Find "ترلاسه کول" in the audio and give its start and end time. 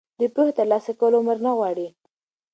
0.57-1.13